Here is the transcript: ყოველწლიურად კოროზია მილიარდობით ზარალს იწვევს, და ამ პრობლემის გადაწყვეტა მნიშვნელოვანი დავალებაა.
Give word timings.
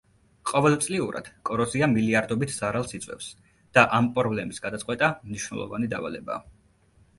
ყოველწლიურად 0.51 1.27
კოროზია 1.49 1.89
მილიარდობით 1.91 2.55
ზარალს 2.55 2.97
იწვევს, 3.01 3.29
და 3.79 3.85
ამ 4.01 4.09
პრობლემის 4.17 4.63
გადაწყვეტა 4.67 5.13
მნიშვნელოვანი 5.29 5.95
დავალებაა. 5.97 6.45